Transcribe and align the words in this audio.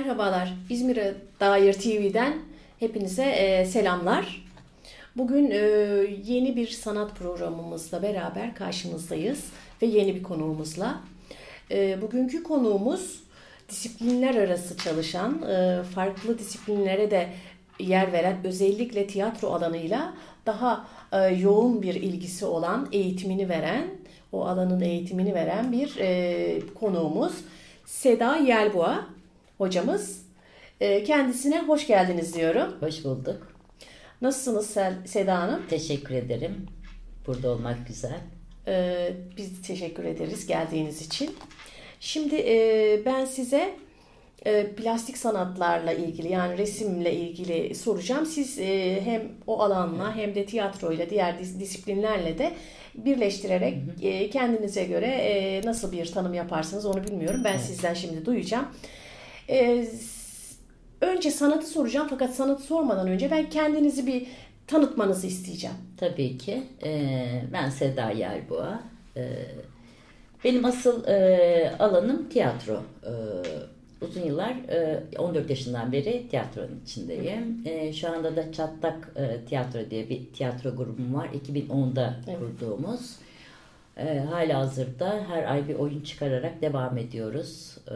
Merhabalar, 0.00 0.52
İzmir'e 0.70 1.14
dair 1.40 1.72
TV'den 1.72 2.34
hepinize 2.80 3.24
e, 3.24 3.64
selamlar. 3.64 4.44
Bugün 5.16 5.50
e, 5.50 5.56
yeni 6.26 6.56
bir 6.56 6.68
sanat 6.68 7.16
programımızla 7.16 8.02
beraber 8.02 8.54
karşınızdayız 8.54 9.44
ve 9.82 9.86
yeni 9.86 10.14
bir 10.14 10.22
konuğumuzla. 10.22 11.00
E, 11.70 12.02
bugünkü 12.02 12.42
konuğumuz 12.42 13.22
disiplinler 13.68 14.34
arası 14.34 14.76
çalışan, 14.76 15.42
e, 15.42 15.82
farklı 15.94 16.38
disiplinlere 16.38 17.10
de 17.10 17.28
yer 17.78 18.12
veren, 18.12 18.36
özellikle 18.44 19.06
tiyatro 19.06 19.48
alanıyla 19.48 20.14
daha 20.46 20.86
e, 21.12 21.18
yoğun 21.18 21.82
bir 21.82 21.94
ilgisi 21.94 22.44
olan, 22.44 22.88
eğitimini 22.92 23.48
veren, 23.48 23.84
o 24.32 24.44
alanın 24.46 24.80
eğitimini 24.80 25.34
veren 25.34 25.72
bir 25.72 25.96
e, 25.98 26.60
konuğumuz 26.80 27.32
Seda 27.86 28.36
Yelboğa 28.36 29.15
hocamız. 29.58 30.26
E, 30.80 31.04
kendisine 31.04 31.62
hoş 31.62 31.86
geldiniz 31.86 32.34
diyorum. 32.34 32.74
Hoş 32.80 33.04
bulduk. 33.04 33.56
Nasılsınız 34.22 34.66
Sel- 34.70 35.06
Seda 35.06 35.38
Hanım? 35.38 35.62
Teşekkür 35.70 36.14
ederim. 36.14 36.66
Burada 37.26 37.50
olmak 37.50 37.86
güzel. 37.88 38.20
E, 38.66 39.12
biz 39.36 39.62
teşekkür 39.62 40.04
ederiz 40.04 40.46
geldiğiniz 40.46 41.02
için. 41.06 41.36
Şimdi 42.00 42.34
e, 42.36 43.00
ben 43.06 43.24
size 43.24 43.74
e, 44.46 44.66
plastik 44.66 45.18
sanatlarla 45.18 45.92
ilgili 45.92 46.32
yani 46.32 46.58
resimle 46.58 47.12
ilgili 47.14 47.74
soracağım. 47.74 48.26
Siz 48.26 48.58
e, 48.58 49.00
hem 49.04 49.22
o 49.46 49.60
alanla 49.62 50.16
hem 50.16 50.34
de 50.34 50.46
tiyatroyla 50.46 51.10
diğer 51.10 51.38
dis- 51.38 51.60
disiplinlerle 51.60 52.38
de 52.38 52.52
birleştirerek 52.94 53.78
e, 54.02 54.30
kendinize 54.30 54.84
göre 54.84 55.06
e, 55.06 55.60
nasıl 55.64 55.92
bir 55.92 56.06
tanım 56.12 56.34
yaparsınız 56.34 56.86
onu 56.86 57.04
bilmiyorum. 57.04 57.40
Ben 57.44 57.56
sizden 57.58 57.94
şimdi 57.94 58.26
duyacağım. 58.26 58.66
E, 59.50 59.88
önce 61.00 61.30
sanatı 61.30 61.66
soracağım 61.66 62.06
fakat 62.10 62.34
sanatı 62.34 62.62
sormadan 62.62 63.08
önce 63.08 63.30
ben 63.30 63.50
kendinizi 63.50 64.06
bir 64.06 64.26
tanıtmanızı 64.66 65.26
isteyeceğim. 65.26 65.76
Tabii 65.96 66.38
ki. 66.38 66.62
Ee, 66.84 67.42
ben 67.52 67.70
Seda 67.70 68.10
Yelboğa. 68.10 68.82
Ee, 69.16 69.28
benim 70.44 70.64
asıl 70.64 71.04
e, 71.06 71.72
alanım 71.78 72.28
tiyatro. 72.28 72.82
Ee, 73.04 73.10
uzun 74.04 74.20
yıllar, 74.22 74.50
e, 74.50 75.02
14 75.18 75.50
yaşından 75.50 75.92
beri 75.92 76.28
tiyatronun 76.30 76.80
içindeyim. 76.84 77.62
Ee, 77.64 77.92
şu 77.92 78.08
anda 78.10 78.36
da 78.36 78.52
Çatlak 78.52 79.12
e, 79.16 79.44
Tiyatro 79.48 79.90
diye 79.90 80.08
bir 80.08 80.26
tiyatro 80.32 80.76
grubum 80.76 81.14
var. 81.14 81.28
2010'da 81.46 82.14
Evet. 82.28 82.38
kurduğumuz. 82.38 83.16
Ee, 83.96 84.18
hala 84.30 84.58
hazırda 84.58 85.24
her 85.28 85.52
ay 85.52 85.68
bir 85.68 85.74
oyun 85.74 86.00
çıkararak 86.00 86.62
devam 86.62 86.98
ediyoruz. 86.98 87.78
Ee, 87.90 87.94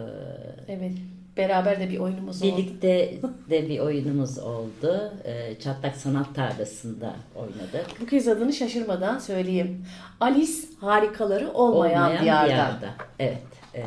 Evet. 0.69 0.93
Beraber 1.37 1.81
de 1.81 1.91
bir 1.91 1.99
oyunumuz 1.99 2.43
oldu. 2.43 2.57
Birlikte 2.57 3.15
de 3.51 3.69
bir 3.69 3.79
oyunumuz 3.79 4.39
oldu. 4.39 5.13
Ee, 5.25 5.55
Çatlak 5.61 5.97
Sanat 5.97 6.35
Tarlası'nda 6.35 7.15
oynadık. 7.37 8.01
Bu 8.01 8.07
kez 8.07 8.29
adını 8.29 8.53
şaşırmadan 8.53 9.19
söyleyeyim. 9.19 9.87
Alice 10.21 10.53
harikaları 10.81 11.53
olmayan, 11.53 12.23
diyarda. 12.25 12.95
Evet. 13.19 13.39
Ee, 13.75 13.85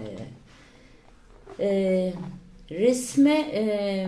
e, 1.59 2.13
resme 2.71 3.33
e, 3.53 4.07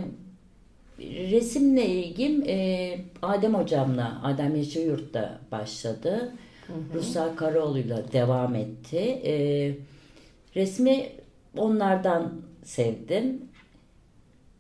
resimle 1.32 1.86
ilgim 1.86 2.44
e, 2.48 2.98
Adem 3.22 3.54
hocamla, 3.54 4.22
Adem 4.24 4.56
Yaşayurt'ta 4.56 5.40
başladı. 5.52 6.32
Ruslar 6.94 7.36
Karaoğlu'yla 7.36 8.12
devam 8.14 8.56
etti. 8.56 8.98
E, 9.26 9.36
resmi 10.56 11.10
onlardan 11.58 12.34
sevdim. 12.64 13.42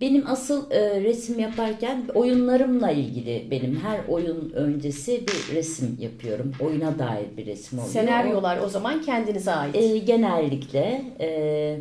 Benim 0.01 0.23
asıl 0.27 0.71
e, 0.71 1.01
resim 1.01 1.39
yaparken 1.39 2.03
oyunlarımla 2.13 2.91
ilgili 2.91 3.47
benim 3.51 3.75
her 3.75 3.99
oyun 4.07 4.49
öncesi 4.49 5.23
bir 5.27 5.55
resim 5.55 5.97
yapıyorum. 5.99 6.51
Oyuna 6.59 6.99
dair 6.99 7.37
bir 7.37 7.45
resim 7.45 7.79
oluyor. 7.79 7.93
Senaryolar 7.93 8.57
o 8.57 8.69
zaman 8.69 9.01
kendinize 9.01 9.51
ait. 9.51 9.75
E, 9.75 9.97
genellikle 9.97 11.01
e, 11.19 11.79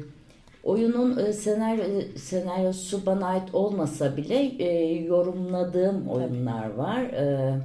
oyunun 0.64 1.18
e, 1.18 1.32
senaryo, 1.32 1.84
senaryosu 2.16 3.06
bana 3.06 3.26
ait 3.26 3.54
olmasa 3.54 4.16
bile 4.16 4.52
e, 4.58 4.94
yorumladığım 4.94 6.08
oyunlar 6.08 6.70
var. 6.70 7.02
E, 7.02 7.58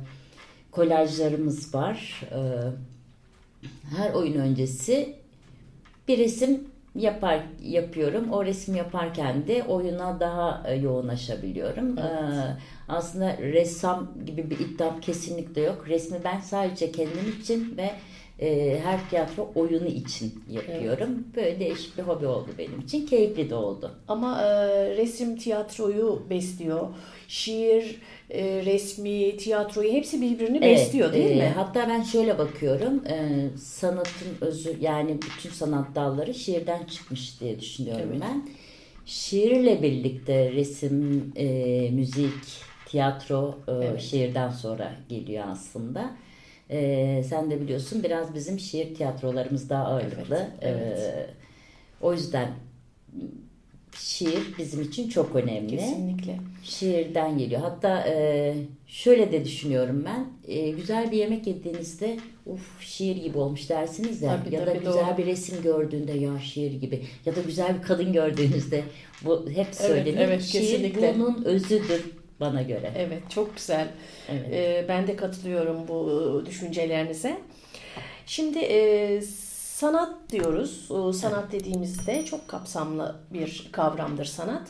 kolajlarımız 0.71 1.75
var. 1.75 2.21
E, 2.31 2.39
her 3.97 4.13
oyun 4.13 4.39
öncesi 4.39 5.15
bir 6.07 6.17
resim 6.17 6.67
yapar 6.95 7.41
yapıyorum. 7.63 8.31
O 8.31 8.45
resim 8.45 8.75
yaparken 8.75 9.47
de 9.47 9.63
oyuna 9.63 10.19
daha 10.19 10.63
e, 10.67 10.75
yoğunlaşabiliyorum. 10.75 11.97
E, 11.97 12.11
aslında 12.87 13.37
ressam 13.37 14.11
gibi 14.25 14.49
bir 14.49 14.59
iddiam 14.59 14.99
kesinlikle 14.99 15.61
yok. 15.61 15.85
Resmi 15.87 16.19
ben 16.23 16.39
sadece 16.39 16.91
kendim 16.91 17.35
için 17.41 17.77
ve 17.77 17.91
e, 18.41 18.79
her 18.83 19.09
tiyatro 19.09 19.51
oyunu 19.55 19.87
için 19.87 20.43
yapıyorum. 20.49 21.27
Böyle 21.35 21.59
değişik 21.59 21.97
bir 21.97 22.03
hobi 22.03 22.25
oldu 22.27 22.49
benim 22.57 22.79
için. 22.79 23.05
Keyifli 23.07 23.49
de 23.49 23.55
oldu. 23.55 23.91
Ama 24.07 24.41
e, 24.41 24.47
resim 24.97 25.37
tiyatroyu 25.37 26.23
besliyor. 26.29 26.87
Şiir, 27.27 28.01
e, 28.29 28.65
resmi, 28.65 29.37
tiyatroyu 29.37 29.91
hepsi 29.93 30.21
birbirini 30.21 30.61
besliyor 30.61 31.13
değil 31.13 31.31
e, 31.31 31.35
mi? 31.35 31.53
Hatta 31.55 31.89
ben 31.89 32.03
şöyle 32.03 32.37
bakıyorum. 32.37 33.03
e, 33.07 33.47
sanatın 33.57 34.27
özü 34.41 34.77
yani 34.81 35.17
bütün 35.21 35.49
sanat 35.49 35.95
dalları 35.95 36.33
şiirden 36.33 36.83
çıkmış 36.85 37.41
diye 37.41 37.59
düşünüyorum 37.59 38.09
Evet. 38.11 38.21
ben. 38.21 38.49
Şiirle 39.05 39.81
birlikte 39.81 40.51
resim, 40.51 41.31
e, 41.35 41.45
müzik, 41.91 42.43
tiyatro 42.85 43.57
e, 43.67 43.71
Evet. 43.71 44.01
şiirden 44.01 44.49
sonra 44.49 44.91
geliyor 45.09 45.43
aslında. 45.51 46.11
E, 46.69 47.23
sen 47.29 47.51
de 47.51 47.61
biliyorsun 47.61 48.03
biraz 48.03 48.35
bizim 48.35 48.59
şiir 48.59 48.95
tiyatrolarımız 48.95 49.69
daha 49.69 49.85
ağırlıklı. 49.85 50.47
Evet, 50.61 50.81
evet. 50.85 50.99
E, 50.99 51.29
o 52.01 52.13
yüzden 52.13 52.49
şiir 53.97 54.57
bizim 54.57 54.81
için 54.81 55.09
çok 55.09 55.35
önemli. 55.35 55.77
Kesinlikle. 55.77 56.37
Şiirden 56.63 57.37
geliyor. 57.37 57.61
Hatta 57.61 58.07
e, 58.07 58.53
şöyle 58.87 59.31
de 59.31 59.45
düşünüyorum 59.45 60.05
ben. 60.05 60.27
E, 60.53 60.69
güzel 60.69 61.11
bir 61.11 61.17
yemek 61.17 61.47
yediğinizde 61.47 62.17
uf 62.45 62.81
şiir 62.81 63.15
gibi 63.15 63.37
olmuş 63.37 63.69
dersiniz 63.69 64.21
ya. 64.21 64.39
Tabii, 64.43 64.55
ya 64.55 64.61
da 64.61 64.65
tabii, 64.65 64.79
güzel 64.79 65.07
doğru. 65.07 65.17
bir 65.17 65.25
resim 65.25 65.61
gördüğünde 65.63 66.11
ya 66.11 66.39
şiir 66.39 66.71
gibi. 66.71 67.01
Ya 67.25 67.35
da 67.35 67.41
güzel 67.41 67.77
bir 67.77 67.81
kadın 67.81 68.13
gördüğünüzde 68.13 68.83
bu 69.25 69.49
hep 69.49 69.75
söylenir. 69.75 70.17
evet, 70.17 70.43
şiir 70.43 70.61
kesinlikle. 70.61 71.15
bunun 71.15 71.43
özüdür 71.43 72.18
bana 72.39 72.61
göre. 72.61 72.91
Evet 72.97 73.23
çok 73.29 73.55
güzel. 73.55 73.87
Evet. 74.29 74.53
E, 74.53 74.85
ben 74.89 75.07
de 75.07 75.15
katılıyorum 75.15 75.87
bu 75.87 76.43
düşüncelerinize. 76.45 77.37
Şimdi 78.25 78.59
e, 78.59 79.21
sanat 79.21 80.13
diyoruz. 80.31 80.87
Sanat 81.19 81.51
dediğimizde 81.51 82.25
çok 82.25 82.47
kapsamlı 82.47 83.15
bir 83.33 83.69
kavramdır 83.71 84.25
sanat. 84.25 84.67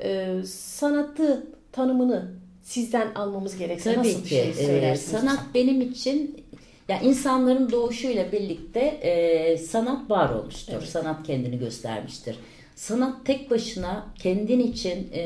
E, 0.00 0.36
sanatı 0.46 1.46
tanımını 1.72 2.32
sizden 2.62 3.14
almamız 3.14 3.58
gerekse 3.58 3.94
Tabii 3.94 4.08
nasıl 4.08 4.18
bir 4.18 4.24
ki. 4.24 4.28
şey 4.28 4.50
e, 4.50 4.54
söylersiniz? 4.54 5.20
sanat 5.20 5.40
benim 5.54 5.80
için 5.80 6.44
ya 6.88 7.00
insanların 7.00 7.70
doğuşuyla 7.70 8.32
birlikte 8.32 8.80
e, 8.80 9.58
sanat 9.58 10.10
var 10.10 10.30
olmuştur. 10.30 10.72
Evet. 10.76 10.88
Sanat 10.88 11.26
kendini 11.26 11.58
göstermiştir. 11.58 12.36
Sanat 12.78 13.26
tek 13.26 13.50
başına 13.50 14.06
kendin 14.18 14.60
için 14.60 15.08
e, 15.12 15.20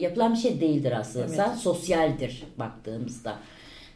yapılan 0.00 0.32
bir 0.32 0.38
şey 0.38 0.60
değildir 0.60 0.92
aslında. 0.92 1.26
Evet. 1.26 1.36
Sanat 1.36 1.58
sosyaldir 1.58 2.44
baktığımızda. 2.58 3.38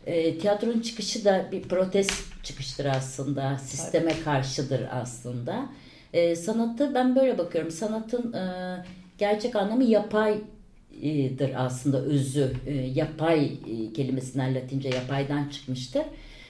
E, 0.07 0.39
tiyatronun 0.39 0.81
çıkışı 0.81 1.25
da 1.25 1.49
bir 1.53 1.63
protest 1.63 2.45
çıkıştır 2.45 2.85
aslında. 2.85 3.59
Sisteme 3.59 4.13
karşıdır 4.25 4.81
aslında. 4.91 5.67
E, 6.13 6.37
sanatı 6.37 6.95
ben 6.95 7.17
böyle 7.17 7.39
bakıyorum. 7.39 7.71
Sanatın 7.71 8.33
e, 8.33 8.77
gerçek 9.19 9.57
anlamı 9.57 9.85
yapaydır 9.85 11.51
aslında 11.57 11.99
özü. 11.99 12.53
E, 12.67 12.75
yapay 12.75 13.45
e, 13.45 13.93
kelimesinden 13.93 14.55
Latince 14.55 14.89
yapaydan 14.89 15.49
çıkmıştır. 15.49 16.05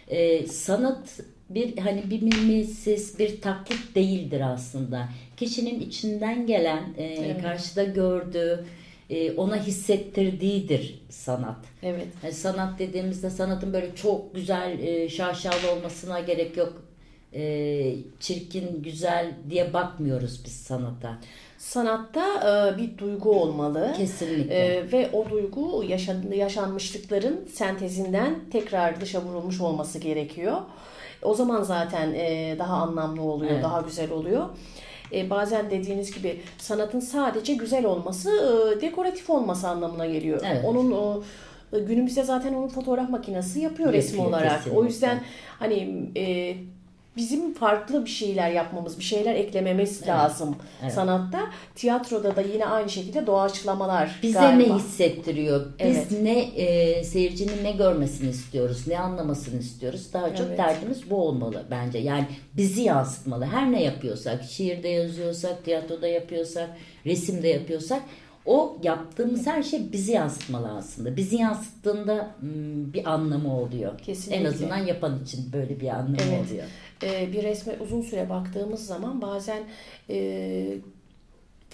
E, 0.08 0.46
sanat 0.46 1.20
bir 1.54 1.76
hani 1.78 2.10
bir 2.10 2.22
mimesiz 2.22 3.18
bir 3.18 3.40
taklit 3.40 3.94
değildir 3.94 4.40
aslında. 4.54 5.08
Kişinin 5.36 5.80
içinden 5.80 6.46
gelen, 6.46 6.82
e, 6.98 7.04
Evet. 7.04 7.42
karşıda 7.42 7.84
gördüğü, 7.84 8.64
e, 9.10 9.32
ona 9.32 9.56
hissettirdiğidir 9.66 11.02
sanat. 11.08 11.56
Evet. 11.82 12.06
Yani 12.22 12.34
sanat 12.34 12.78
dediğimizde 12.78 13.30
sanatın 13.30 13.72
böyle 13.72 13.94
çok 13.94 14.34
güzel, 14.34 14.78
e, 14.78 15.08
şaşalı 15.08 15.72
olmasına 15.76 16.20
gerek 16.20 16.56
yok. 16.56 16.82
E, 17.34 17.94
çirkin, 18.20 18.82
güzel 18.82 19.32
diye 19.50 19.72
bakmıyoruz 19.72 20.40
biz 20.44 20.52
sanata. 20.52 21.18
Sanatta 21.58 22.24
e, 22.74 22.78
bir 22.78 22.98
duygu 22.98 23.30
olmalı. 23.40 23.94
Kesinlikle. 23.96 24.54
E, 24.54 24.92
ve 24.92 25.10
o 25.12 25.30
duygu 25.30 25.84
yaşan, 25.88 26.22
yaşanmışlıkların 26.34 27.48
sentezinden 27.52 28.34
tekrar 28.52 29.00
dışa 29.00 29.22
vurulmuş 29.22 29.60
olması 29.60 29.98
gerekiyor. 29.98 30.56
O 31.22 31.34
zaman 31.34 31.62
zaten 31.62 32.12
e, 32.14 32.56
daha 32.58 32.74
anlamlı 32.74 33.22
oluyor, 33.22 33.52
Evet. 33.52 33.64
daha 33.64 33.80
güzel 33.80 34.10
oluyor. 34.10 34.46
e, 35.12 35.30
bazen 35.30 35.70
dediğiniz 35.70 36.14
gibi 36.14 36.40
sanatın 36.58 37.00
sadece 37.00 37.54
güzel 37.54 37.84
olması, 37.84 38.30
e, 38.30 38.80
dekoratif 38.80 39.30
olması 39.30 39.68
anlamına 39.68 40.06
geliyor. 40.06 40.40
Evet. 40.46 40.64
Onun 40.64 40.92
o 40.92 41.22
e, 41.72 41.78
günümüzde 41.78 42.22
zaten 42.24 42.54
onun 42.54 42.68
fotoğraf 42.68 43.10
makinesi 43.10 43.60
yapıyor 43.60 43.92
resim 43.92 44.18
Yapıyor, 44.18 44.38
olarak. 44.38 44.56
kesinlikle. 44.56 44.80
O 44.80 44.84
yüzden 44.84 45.20
hani 45.58 46.08
e, 46.16 46.54
bizim 47.16 47.54
farklı 47.54 48.04
bir 48.04 48.10
şeyler 48.10 48.50
yapmamız, 48.50 48.98
bir 48.98 49.04
şeyler 49.04 49.34
eklememiz 49.34 50.06
lazım 50.06 50.56
evet. 50.82 50.92
sanatta. 50.92 51.40
Tiyatroda 51.74 52.36
da 52.36 52.40
yine 52.40 52.66
aynı 52.66 52.90
şekilde 52.90 53.26
doğaçlamalar 53.26 54.18
Bize 54.22 54.38
galiba. 54.38 54.72
ne 54.74 54.78
hissettiriyor? 54.78 55.66
Biz 55.78 55.96
Evet. 55.96 56.06
ne 56.22 56.40
e, 56.40 57.04
seyircinin 57.04 57.64
ne 57.64 57.72
görmesini 57.72 58.30
istiyoruz, 58.30 58.88
ne 58.88 58.98
anlamasını 58.98 59.60
istiyoruz. 59.60 60.12
Daha 60.12 60.36
çok 60.36 60.46
Evet. 60.46 60.58
derdimiz 60.58 61.10
bu 61.10 61.16
olmalı 61.28 61.64
bence. 61.70 61.98
Yani 61.98 62.26
bizi 62.56 62.82
yansıtmalı. 62.82 63.44
Her 63.44 63.72
ne 63.72 63.82
yapıyorsak, 63.82 64.44
şiirde 64.44 64.88
yazıyorsak, 64.88 65.64
tiyatroda 65.64 66.08
yapıyorsak, 66.08 66.70
resimde 67.06 67.48
yapıyorsak 67.48 68.02
o 68.46 68.78
yaptığımız 68.82 69.46
her 69.46 69.62
şey 69.62 69.92
bizi 69.92 70.12
yansıtmalı 70.12 70.70
aslında. 70.76 71.16
Bizi 71.16 71.36
yansıttığında 71.36 72.34
hmm, 72.40 72.92
bir 72.92 73.12
anlamı 73.12 73.56
oluyor. 73.60 73.98
Kesinlikle. 73.98 74.36
En 74.42 74.44
azından 74.44 74.78
yapan 74.78 75.22
için 75.22 75.52
böyle 75.52 75.80
bir 75.80 75.88
anlamı 75.88 76.16
Evet. 76.22 76.46
oluyor. 76.50 76.64
e, 77.02 77.32
bir 77.32 77.42
resme 77.42 77.76
uzun 77.80 78.02
süre 78.02 78.28
baktığımız 78.30 78.86
zaman 78.86 79.22
bazen 79.22 79.62
e, 80.10 80.76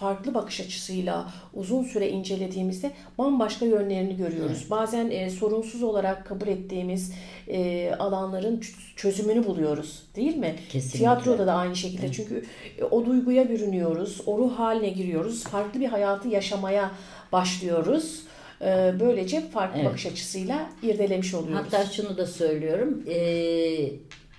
farklı 0.01 0.35
bakış 0.35 0.61
açısıyla 0.61 1.27
uzun 1.55 1.85
süre 1.85 2.09
incelediğimizde 2.09 2.91
bambaşka 3.19 3.67
yönlerini 3.67 4.17
görüyoruz. 4.17 4.67
Bazen 4.71 5.11
e, 5.11 5.31
sorunsuz 5.31 5.83
olarak 5.83 6.27
kabul 6.27 6.47
ettiğimiz 6.47 7.13
e, 7.49 7.91
alanların 7.99 8.63
çözümünü 8.97 9.47
buluyoruz, 9.47 10.03
değil 10.17 10.37
mi? 10.37 10.55
Kesinlikle. 10.69 10.99
Tiyatroda 10.99 11.47
da 11.47 11.55
aynı 11.55 11.77
şekilde. 11.77 12.13
Çünkü 12.13 12.45
e, 12.79 12.85
o 12.85 13.07
duyguya 13.07 13.49
bürünüyoruz, 13.49 14.21
o 14.27 14.39
ruh 14.39 14.59
haline 14.59 14.89
giriyoruz, 14.89 15.45
farklı 15.45 15.81
bir 15.81 15.87
hayatı 15.89 16.29
yaşamaya 16.29 16.91
başlıyoruz. 17.33 18.23
E, 18.63 18.93
böylece 19.01 19.41
farklı 19.41 19.79
Evet. 19.81 19.89
bakış 19.91 20.07
açısıyla 20.07 20.71
irdelemiş 20.83 21.35
oluyoruz. 21.35 21.67
Hatta 21.67 21.85
şunu 21.87 22.17
da 22.17 22.27
söylüyorum. 22.27 23.03
eee, 23.07 23.93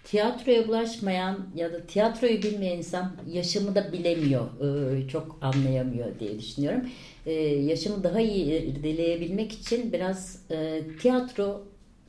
tiyatroya 0.04 0.68
bulaşmayan 0.68 1.38
ya 1.56 1.74
da 1.74 1.86
tiyatroyu 1.88 2.44
bilmeyen 2.44 2.78
insan 2.78 3.16
yaşamı 3.32 3.76
da 3.76 3.92
bilemiyor. 3.94 4.48
eee, 4.62 5.08
çok 5.08 5.38
anlayamıyor 5.42 6.20
diye 6.20 6.40
düşünüyorum. 6.40 6.82
Eee, 7.26 7.64
yaşamı 7.64 8.04
daha 8.04 8.20
iyi 8.22 8.46
irdeleyebilmek 8.46 9.52
için 9.52 9.94
biraz 9.94 10.40
eee, 10.52 10.84
tiyatro 11.02 11.64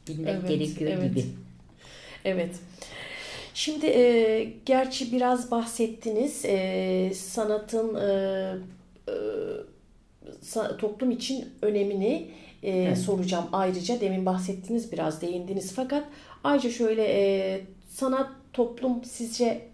bilmek 0.09 0.29
Evet, 0.29 0.49
gerekiyor 0.49 0.91
evet. 0.95 1.11
gibi. 1.15 1.25
Evet. 2.25 2.51
Şimdi 3.55 3.87
e, 3.87 4.53
gerçi 4.67 5.13
biraz 5.13 5.51
bahsettiniz 5.51 6.45
e, 6.45 7.13
sanatın 7.15 7.95
e, 7.95 8.55
e, 9.09 9.15
toplum 10.79 11.11
için 11.11 11.45
önemini 11.63 12.31
e, 12.63 12.97
soracağım 12.97 13.45
ayrıca. 13.53 14.01
Demin 14.01 14.27
bahsettiniz 14.27 14.93
biraz 14.93 15.23
değindiniz 15.23 15.73
fakat 15.73 16.05
ayrıca 16.45 16.71
şöyle 16.71 17.03
e, 17.05 17.61
sanat 18.01 18.31
toplum 18.53 19.05
sizce 19.05 19.69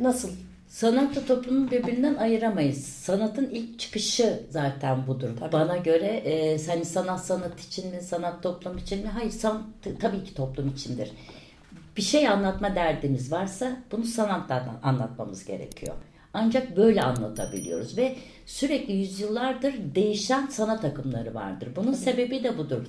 nasıl? 0.00 0.28
Sanatla 0.68 1.24
toplumu 1.24 1.70
birbirinden 1.70 2.14
ayıramayız. 2.14 2.84
Sanatın 2.84 3.50
ilk 3.50 3.78
çıkışı 3.78 4.42
zaten 4.50 5.06
budur. 5.06 5.30
Tabii. 5.40 5.52
Bana 5.52 5.76
göre 5.76 6.06
e, 6.06 6.66
hani 6.66 6.84
sanat 6.84 7.24
sanat 7.24 7.60
için 7.60 7.90
mi, 7.90 8.02
sanat 8.02 8.42
toplum 8.42 8.78
için 8.78 9.02
mi? 9.02 9.08
Hayır, 9.08 9.30
sanat 9.30 9.62
tabii 10.00 10.24
ki 10.24 10.34
toplum 10.34 10.68
içindir. 10.68 11.10
Bir 11.96 12.02
şey 12.02 12.28
anlatma 12.28 12.74
derdimiz 12.74 13.32
varsa 13.32 13.76
bunu 13.92 14.04
sanatla 14.04 14.80
anlatmamız 14.82 15.44
gerekiyor. 15.44 15.94
Ancak 16.34 16.76
böyle 16.76 17.02
anlatabiliyoruz 17.02 17.98
ve 17.98 18.16
sürekli 18.46 18.94
yüzyıllardır 18.94 19.74
değişen 19.94 20.46
sanat 20.46 20.84
akımları 20.84 21.34
vardır. 21.34 21.68
Bunun 21.76 21.92
sebebi 21.92 22.44
de 22.44 22.58
budur. 22.58 22.86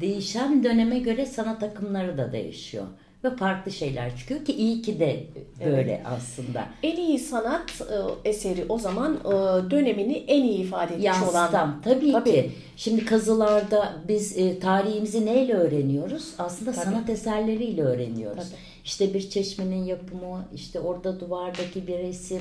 Değişen 0.00 0.64
döneme 0.64 0.98
göre 0.98 1.26
sanat 1.26 1.62
akımları 1.62 2.18
da 2.18 2.32
değişiyor 2.32 2.86
ve 3.26 3.36
farklı 3.36 3.72
şeyler 3.72 4.16
çıkıyor 4.16 4.44
ki 4.44 4.52
iyi 4.52 4.82
ki 4.82 5.00
de 5.00 5.26
böyle 5.64 6.02
aslında. 6.04 6.66
En 6.82 6.96
iyi 6.96 7.18
sanat 7.18 7.82
e, 8.24 8.28
eseri 8.28 8.64
o 8.68 8.78
zaman 8.78 9.14
e, 9.14 9.30
dönemini 9.70 10.16
en 10.16 10.42
iyi 10.42 10.58
ifade 10.58 10.94
etmiş 10.94 11.22
olan. 11.30 11.40
Yansıtan 11.40 11.82
tabii, 11.84 12.12
Tabii. 12.12 12.30
ki. 12.30 12.50
Şimdi 12.76 13.04
kazılarda 13.04 13.92
biz 14.08 14.38
e, 14.38 14.58
tarihimizi 14.58 15.26
neyle 15.26 15.54
öğreniyoruz? 15.54 16.34
Aslında 16.38 16.72
Tabii. 16.72 16.84
sanat 16.84 17.10
eserleriyle 17.10 17.82
öğreniyoruz. 17.82 18.44
Tabii. 18.50 18.60
İşte 18.84 19.14
bir 19.14 19.30
çeşmenin 19.30 19.84
yapımı, 19.84 20.48
işte 20.54 20.80
orada 20.80 21.20
duvardaki 21.20 21.86
bir 21.86 21.98
resim. 21.98 22.40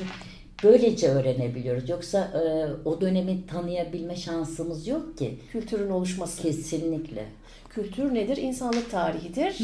Böylece 0.65 1.07
öğrenebiliyoruz. 1.07 1.89
Yoksa 1.89 2.19
e, 2.19 2.41
o 2.89 3.01
dönemi 3.01 3.47
tanıyabilme 3.47 4.15
şansımız 4.15 4.88
yok 4.88 5.17
ki. 5.17 5.39
Kültürün 5.51 5.89
oluşması. 5.89 6.41
Kesinlikle. 6.41 7.25
Kültür 7.69 8.13
nedir? 8.13 8.38
İnsanlık 8.38 8.91
tarihidir. 8.91 9.57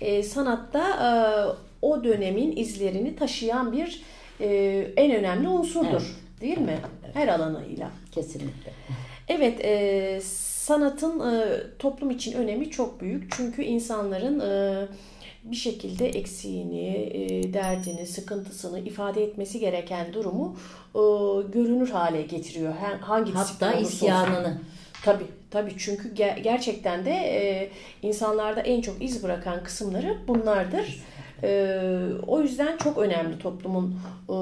Ee, 0.00 0.22
sanatta 0.22 0.88
e, 0.88 1.10
o 1.82 2.04
dönemin 2.04 2.56
izlerini 2.56 3.16
taşıyan 3.16 3.72
bir 3.72 4.02
e, 4.40 4.46
en 4.96 5.14
önemli 5.14 5.48
unsurdur. 5.48 5.90
Evet. 5.90 6.40
Değil 6.40 6.58
mi? 6.58 6.78
Her 7.14 7.28
alanıyla. 7.28 7.90
Kesinlikle. 8.12 8.72
Evet, 9.28 9.64
e, 9.64 10.20
sanatın 10.24 11.20
e, 11.20 11.60
toplum 11.78 12.10
için 12.10 12.32
önemi 12.32 12.70
çok 12.70 13.00
büyük. 13.00 13.32
Çünkü 13.36 13.62
insanların 13.62 14.40
e, 14.40 14.86
bir 15.44 15.56
şekilde 15.56 16.08
eksiğini, 16.08 16.88
e, 17.12 17.52
derdini, 17.52 18.06
sıkıntısını 18.06 18.80
ifade 18.80 19.24
etmesi 19.24 19.58
gereken 19.58 20.12
durumu 20.12 20.56
e, 20.94 21.00
görünür 21.52 21.90
hale 21.90 22.22
getiriyor. 22.22 22.72
Hangi 23.00 23.32
Hatta 23.32 23.72
isyanını. 23.72 24.60
Tabii 25.04 25.26
tabii 25.50 25.74
çünkü 25.78 26.14
ge- 26.14 26.40
gerçekten 26.40 27.04
de 27.04 27.10
e, 27.12 27.70
insanlarda 28.02 28.60
en 28.60 28.80
çok 28.80 29.02
iz 29.02 29.22
bırakan 29.22 29.64
kısımları 29.64 30.18
bunlardır. 30.28 31.02
E, 31.42 31.78
o 32.26 32.40
yüzden 32.40 32.76
çok 32.76 32.98
önemli 32.98 33.38
toplumun 33.38 34.00
e, 34.28 34.34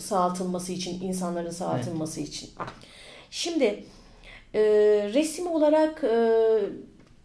sağaltılması 0.00 0.72
için, 0.72 1.00
insanların 1.02 1.50
sağaltılması 1.50 2.20
için. 2.20 2.50
Şimdi 3.30 3.84
e, 4.54 4.60
resim 5.14 5.46
olarak 5.46 6.04
e, 6.04 6.38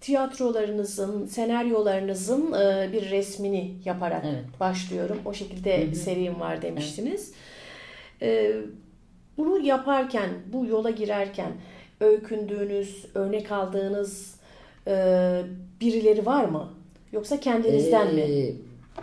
tiyatrolarınızın, 0.02 1.26
senaryolarınızın 1.26 2.54
e, 2.54 2.90
bir 2.94 3.10
resmini 3.12 3.74
yaparak 3.86 4.26
Evet. 4.26 4.60
başlıyorum. 4.60 5.18
O 5.26 5.34
şekilde 5.34 5.96
serim 5.96 6.40
var 6.40 6.62
demiştiniz. 6.62 7.32
E, 8.22 8.52
bunu 9.38 9.60
yaparken, 9.66 10.30
bu 10.54 10.66
yola 10.66 10.90
girerken 10.90 11.52
öykündüğünüz, 12.00 13.06
örnek 13.16 13.52
aldığınız 13.52 14.36
e, 14.88 14.94
birileri 15.82 16.26
var 16.26 16.46
mı? 16.46 16.70
Yoksa 17.12 17.40
kendinizden 17.40 18.16
mi? 18.16 18.22
Ee, 18.22 18.54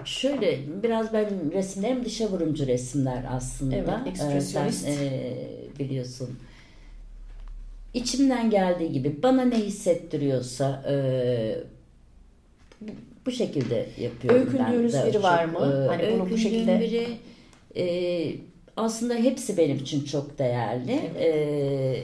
Şöyle 0.04 0.58
biraz 0.82 1.12
ben 1.12 1.52
resimlerim 1.52 2.04
dışa 2.04 2.26
vurumcu 2.26 2.66
resimler 2.66 3.24
aslında. 3.32 3.76
Evet, 3.76 3.88
Ee, 4.06 4.08
ekspresyonist. 4.10 4.84
Sen 4.84 4.92
e, 4.92 5.36
biliyorsun. 5.78 6.38
İçimden 7.94 8.50
geldiği 8.50 8.92
gibi 8.92 9.22
bana 9.22 9.44
ne 9.44 9.56
hissettiriyorsa 9.58 10.82
e, 10.88 10.94
bu- 12.80 12.92
bu 13.26 13.30
şekilde 13.30 13.86
yapıyorum 14.00 14.40
Öykündüğünüz 14.40 14.94
ben. 14.94 15.06
biri 15.06 15.22
var 15.22 15.44
mı? 15.44 15.84
Ee, 15.84 15.88
Hani 15.88 16.12
bunu 16.20 16.30
bu 16.30 16.38
şekilde- 16.38 16.80
biri 16.80 17.08
e, 17.76 18.34
aslında 18.76 19.14
hepsi 19.14 19.56
benim 19.56 19.76
için 19.76 20.04
çok 20.04 20.38
değerli. 20.38 21.00
Ee, 21.18 22.02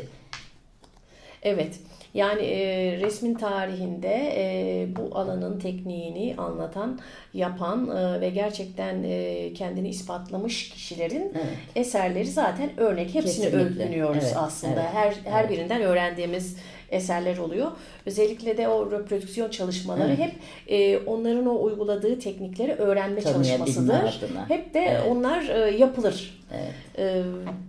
Evet. 1.43 1.75
Yani 2.15 2.43
e, 2.43 2.97
resmin 3.01 3.35
tarihinde 3.35 4.33
e, 4.37 4.87
bu 4.97 5.19
alanın 5.19 5.59
tekniğini 5.59 6.35
anlatan, 6.39 6.99
yapan 7.35 7.97
e, 7.97 8.21
ve 8.21 8.31
gerçekten 8.31 9.03
e, 9.03 9.53
kendini 9.55 9.89
ispatlamış 9.89 10.69
kişilerin 10.71 11.33
Evet. 11.35 11.47
eserleri 11.77 12.27
zaten 12.27 12.71
örnek. 12.77 13.15
Hepsini 13.15 13.45
Kesinlikle. 13.45 13.59
öykünüyoruz 13.83 14.25
Evet, 14.25 14.35
aslında. 14.39 14.73
evet, 14.81 14.91
Her 15.25 15.33
her 15.33 15.41
evet. 15.45 15.51
birinden 15.51 15.83
öğrendiğimiz 15.83 16.57
eserler 16.91 17.39
oluyor. 17.39 17.71
Özellikle 18.07 18.57
de 18.57 18.69
o 18.69 18.91
reprodüksiyon 18.91 19.51
çalışmaları 19.51 20.09
Evet. 20.09 20.19
hep 20.19 20.33
e, 20.69 20.99
onların 20.99 21.47
o 21.47 21.63
uyguladığı 21.63 22.19
teknikleri 22.19 22.73
öğrenme 22.73 23.23
çalışmasıdır. 23.23 23.93
adına. 24.25 24.49
Hep 24.49 24.75
de 24.75 24.81
Evet. 24.81 25.03
onlar 25.09 25.49
e, 25.49 25.77
yapılır. 25.77 26.45
Evet. 26.55 26.75
E, 26.99 27.23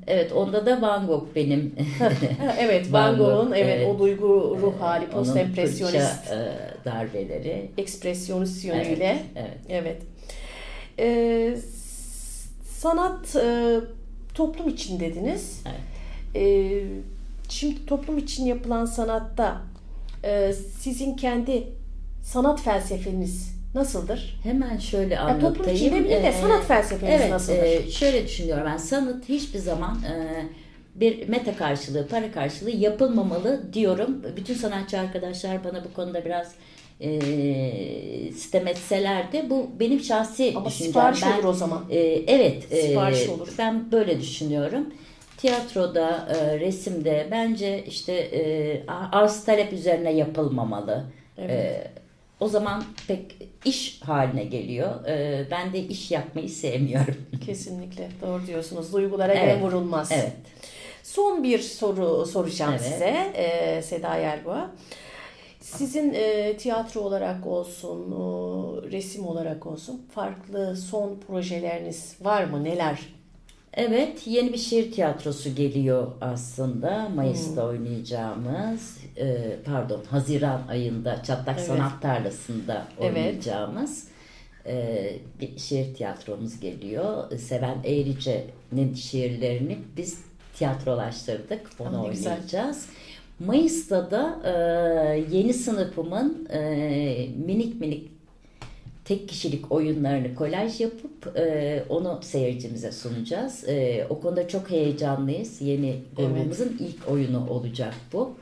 evet 0.07 0.31
onda 0.31 0.65
da 0.65 0.81
Van 0.81 1.07
Gogh 1.07 1.25
benim. 1.35 1.75
evet 2.59 2.87
Van 2.93 3.03
Van 3.11 3.17
Gogh, 3.17 3.27
Gogh'un 3.27 3.51
evet, 3.51 3.75
evet. 3.77 3.87
o 3.95 3.99
duygu 3.99 4.57
ruh 4.61 4.73
hali, 4.79 5.07
post 5.07 5.37
empresyonist 5.37 6.31
e, 6.31 6.51
darbeleri. 6.85 7.69
ekspresyonist 7.77 8.65
yönüyle. 8.65 9.17
Evet, 9.35 9.49
evet. 9.69 9.81
Evet. 9.85 10.01
Ee, 10.99 11.55
sanat 12.69 13.35
e, 13.35 13.75
toplum 14.33 14.69
için 14.69 14.99
dediniz. 14.99 15.63
Evet. 15.65 15.79
Ee, 16.35 16.83
şimdi 17.49 17.85
toplum 17.85 18.17
için 18.17 18.45
yapılan 18.45 18.85
sanatta 18.85 19.61
e, 20.23 20.53
sizin 20.79 21.15
kendi 21.15 21.63
sanat 22.23 22.61
felsefeniz 22.61 23.55
nasıldır? 23.75 24.39
Hemen 24.43 24.77
şöyle 24.77 25.13
Ya 25.13 25.21
anlatayım. 25.21 25.53
toplum 25.55 25.75
içinde 25.75 25.91
değil 25.93 26.05
de 26.23 26.27
Ee, 26.27 26.31
sanat 26.41 26.65
felsefemiz 26.65 27.15
evet, 27.21 27.31
nasıldır? 27.31 27.63
e, 27.63 27.91
şöyle 27.91 28.25
düşünüyorum 28.27 28.63
ben. 28.71 28.77
Sanat 28.77 29.29
hiçbir 29.29 29.59
zaman 29.59 29.95
e, 30.03 30.45
bir 30.95 31.29
meta 31.29 31.55
karşılığı, 31.57 32.07
para 32.07 32.31
karşılığı 32.31 32.71
yapılmamalı 32.71 33.73
diyorum. 33.73 34.23
Bütün 34.37 34.53
sanatçı 34.53 34.99
arkadaşlar 34.99 35.63
bana 35.63 35.83
bu 35.85 35.93
konuda 35.93 36.25
biraz 36.25 36.51
e, 37.01 38.31
sitem 38.31 38.67
etseler 38.67 39.31
de 39.31 39.49
bu 39.49 39.69
benim 39.79 39.99
şahsi 39.99 40.53
Ama 40.55 40.65
düşüncem. 40.69 40.87
sipariş 40.87 41.23
Ben- 41.23 41.33
olur 41.39 41.43
o 41.43 41.53
zaman. 41.53 41.83
e, 41.89 41.99
evet. 42.27 42.63
e, 42.71 42.81
Sipariş 42.81 43.29
olur. 43.29 43.47
Ben 43.57 43.91
böyle 43.91 44.21
düşünüyorum. 44.21 44.93
Tiyatroda, 45.37 46.27
e, 46.35 46.59
resimde 46.59 47.27
bence 47.31 47.83
işte 47.83 48.13
e, 48.13 48.83
arz 49.11 49.45
talep 49.45 49.73
üzerine 49.73 50.11
yapılmamalı. 50.13 51.05
Evet. 51.37 51.51
E, 51.51 51.91
o 52.39 52.47
zaman 52.47 52.83
pek 53.07 53.35
iş 53.65 54.01
haline 54.01 54.43
geliyor. 54.43 55.05
E, 55.07 55.45
ben 55.51 55.73
de 55.73 55.79
iş 55.79 56.11
yapmayı 56.11 56.49
sevmiyorum. 56.49 57.15
Kesinlikle 57.45 58.09
doğru 58.21 58.47
diyorsunuz. 58.47 58.93
Duygulara 58.93 59.33
Evet. 59.33 59.61
vurulmaz. 59.63 60.11
Evet. 60.11 60.33
Son 61.03 61.43
bir 61.43 61.59
soru 61.59 62.25
soracağım 62.25 62.73
Evet. 62.79 62.81
size 62.91 63.31
e, 63.35 63.81
Seda 63.81 64.15
Yelboğa. 64.15 64.71
Sizin 65.59 66.13
e, 66.13 66.57
tiyatro 66.57 67.01
olarak 67.01 67.47
olsun, 67.47 68.11
o, 68.11 68.81
resim 68.91 69.27
olarak 69.27 69.65
olsun 69.65 70.05
farklı 70.15 70.75
son 70.75 71.19
projeleriniz 71.27 72.15
var 72.21 72.43
mı? 72.43 72.63
Neler? 72.63 72.99
Evet, 73.75 74.27
yeni 74.27 74.53
bir 74.53 74.57
şiir 74.57 74.91
tiyatrosu 74.91 75.55
geliyor 75.55 76.07
aslında. 76.21 77.09
Mayıs'ta 77.15 77.61
Hmm. 77.61 77.69
oynayacağımız, 77.69 78.97
e, 79.17 79.55
pardon 79.65 80.01
Haziran 80.09 80.61
ayında 80.69 81.23
Çatlak 81.23 81.55
Evet. 81.57 81.67
Sanat 81.67 82.01
Tarlası'nda 82.01 82.87
Evet. 83.01 83.15
oynayacağımız 83.17 84.07
e, 84.67 85.05
bir 85.41 85.57
şiir 85.57 85.93
tiyatromuz 85.95 86.59
geliyor. 86.59 87.37
Seven 87.37 87.77
Eğrice'nin 87.85 88.93
şiirlerini 88.93 89.77
biz 89.97 90.19
tiyatrolaştırdık. 90.55 91.69
Onu 91.79 91.99
Ah, 91.99 92.03
ne 92.03 92.09
güzel. 92.09 92.33
oynayacağız. 92.33 92.85
Mayıs'ta 93.39 94.11
da 94.11 94.39
e, 94.43 94.51
yeni 95.37 95.53
sınıfımın 95.53 96.47
e, 96.53 96.59
minik 97.45 97.79
minik 97.81 98.11
tek 99.05 99.29
kişilik 99.29 99.71
oyunlarını 99.71 100.35
kolaj 100.35 100.81
yapıp 100.81 101.37
e, 101.37 101.83
onu 101.89 102.19
seyircimize 102.23 102.91
sunacağız. 102.91 103.63
E, 103.69 104.05
o 104.09 104.19
konuda 104.21 104.47
çok 104.47 104.69
heyecanlıyız. 104.71 105.61
Yeni 105.61 105.95
grubumuzun 106.17 106.77
ilk 106.79 107.09
oyunu 107.09 107.49
olacak 107.49 107.93
bu. 108.13 108.35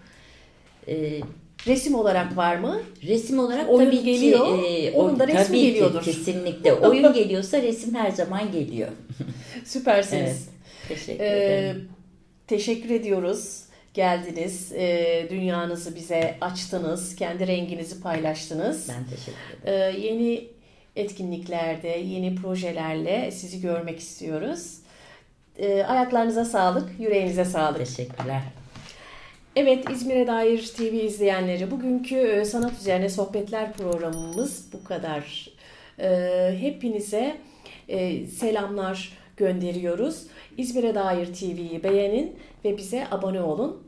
E, 0.88 1.20
Resim 1.67 1.96
olarak 1.96 2.38
var 2.38 2.55
mı? 2.55 2.82
resim 3.08 3.39
olarak 3.39 3.70
Oyun 3.70 3.86
tabii 3.91 4.03
geliyor, 4.03 4.46
ki 4.63 4.65
e, 4.67 4.91
onun 4.91 5.20
da 5.20 5.27
resmi 5.27 5.43
tabii 5.48 5.58
ki, 5.60 5.65
geliyordur. 5.65 6.03
kesinlikle. 6.03 6.74
Oyun 6.74 7.13
geliyorsa 7.13 7.62
resim 7.62 7.96
her 7.96 8.12
zaman 8.12 8.51
geliyor. 8.51 8.89
Süpersiniz. 9.65 10.22
Evet. 10.50 10.98
Teşekkür 11.00 11.24
Ee, 11.24 11.27
ederim. 11.46 11.89
teşekkür 12.48 12.89
ediyoruz. 12.89 13.63
Geldiniz, 13.93 14.71
Ee, 14.71 15.27
dünyanızı 15.29 15.95
bize 15.95 16.38
açtınız, 16.41 17.15
kendi 17.15 17.47
renginizi 17.47 18.01
paylaştınız. 18.01 18.89
Ben 18.89 19.15
teşekkür 19.15 19.63
ederim. 19.63 19.95
Ee, 19.95 20.00
yeni 20.07 20.47
etkinliklerde, 20.95 21.88
yeni 21.88 22.35
projelerle 22.35 23.31
sizi 23.31 23.62
görmek 23.62 24.00
istiyoruz. 24.00 24.77
Ee, 25.57 25.83
ayaklarınıza 25.83 26.45
sağlık, 26.45 27.00
yüreğinize 27.00 27.45
sağlık. 27.45 27.85
Teşekkürler. 27.85 28.41
Evet 29.55 29.89
İzmir'e 29.89 30.27
dair 30.27 30.67
TV 30.77 30.81
izleyenleri 30.81 31.71
bugünkü 31.71 32.15
e, 32.15 32.45
sanat 32.45 32.73
üzerine 32.81 33.09
sohbetler 33.09 33.73
programımız 33.73 34.73
bu 34.73 34.83
kadar. 34.83 35.50
Hepinize 36.59 37.38
e, 37.89 38.27
selamlar 38.27 39.17
gönderiyoruz. 39.38 40.28
İzmir'e 40.58 40.96
dair 40.96 41.25
TV'yi 41.25 41.84
beğenin 41.84 42.36
ve 42.66 42.78
bize 42.78 43.08
abone 43.12 43.42
olun. 43.42 43.84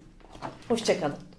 Hoşçakalın. 0.68 1.35